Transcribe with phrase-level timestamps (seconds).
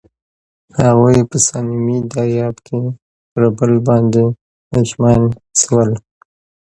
[0.81, 2.79] هغوی په صمیمي دریاب کې
[3.31, 4.23] پر بل باندې
[4.89, 5.21] ژمن
[5.61, 5.89] شول.